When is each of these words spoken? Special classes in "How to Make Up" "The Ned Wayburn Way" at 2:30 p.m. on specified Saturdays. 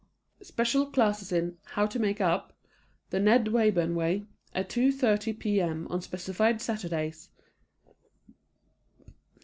Special 0.41 0.87
classes 0.87 1.31
in 1.31 1.59
"How 1.63 1.85
to 1.85 1.99
Make 1.99 2.19
Up" 2.19 2.53
"The 3.11 3.19
Ned 3.19 3.49
Wayburn 3.49 3.93
Way" 3.93 4.25
at 4.51 4.67
2:30 4.69 5.37
p.m. 5.37 5.85
on 5.91 6.01
specified 6.01 6.59
Saturdays. 6.59 7.29